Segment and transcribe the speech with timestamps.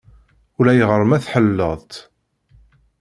[0.57, 1.93] Ulayɣer ma tḥelleleḍ-t.